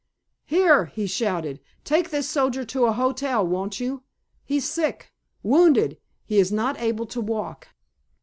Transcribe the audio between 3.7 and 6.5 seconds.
you? He's sick—wounded—he